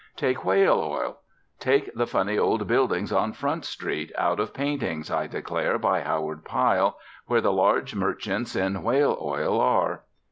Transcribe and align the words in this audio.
Take 0.15 0.43
whale 0.43 0.79
oil. 0.81 1.19
Take 1.59 1.93
the 1.93 2.07
funny 2.07 2.35
old 2.35 2.65
buildings 2.65 3.11
on 3.13 3.33
Front 3.33 3.65
Street, 3.65 4.11
out 4.17 4.39
of 4.39 4.51
paintings, 4.51 5.11
I 5.11 5.27
declare, 5.27 5.77
by 5.77 6.01
Howard 6.01 6.43
Pyle, 6.43 6.97
where 7.27 7.39
the 7.39 7.53
large 7.53 7.93
merchants 7.93 8.55
in 8.55 8.81
whale 8.81 9.15
oil 9.21 9.59
are. 9.61 10.01